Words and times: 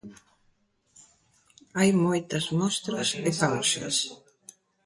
Hai 1.77 1.89
moitas 2.05 2.45
mostras 2.59 3.09
e 3.27 3.29
causas. 3.43 3.95